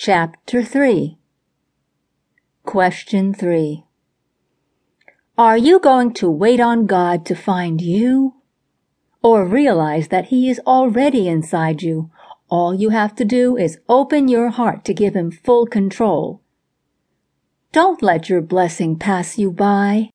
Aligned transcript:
Chapter 0.00 0.62
3 0.62 1.18
Question 2.62 3.34
3 3.34 3.82
Are 5.36 5.58
you 5.58 5.80
going 5.80 6.14
to 6.14 6.30
wait 6.30 6.60
on 6.60 6.86
God 6.86 7.26
to 7.26 7.34
find 7.34 7.80
you? 7.80 8.34
Or 9.24 9.44
realize 9.44 10.06
that 10.06 10.26
He 10.26 10.48
is 10.48 10.60
already 10.64 11.26
inside 11.26 11.82
you? 11.82 12.12
All 12.48 12.72
you 12.72 12.90
have 12.90 13.16
to 13.16 13.24
do 13.24 13.56
is 13.56 13.80
open 13.88 14.28
your 14.28 14.50
heart 14.50 14.84
to 14.84 14.94
give 14.94 15.16
Him 15.16 15.32
full 15.32 15.66
control. 15.66 16.42
Don't 17.72 18.00
let 18.00 18.28
your 18.28 18.40
blessing 18.40 19.00
pass 19.00 19.36
you 19.36 19.50
by. 19.50 20.10